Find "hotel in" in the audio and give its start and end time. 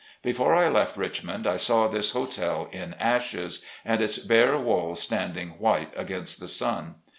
2.13-2.95